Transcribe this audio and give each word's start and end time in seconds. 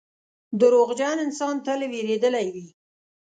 •دروغجن 0.59 1.17
انسان 1.25 1.55
تل 1.65 1.79
وېرېدلی 1.91 2.47
وي. 2.53 2.67